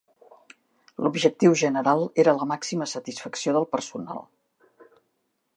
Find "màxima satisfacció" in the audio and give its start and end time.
2.55-3.57